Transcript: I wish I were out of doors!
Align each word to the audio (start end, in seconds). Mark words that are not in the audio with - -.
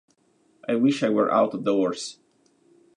I 0.67 0.73
wish 0.73 1.03
I 1.03 1.09
were 1.09 1.31
out 1.31 1.53
of 1.53 1.63
doors! 1.63 2.17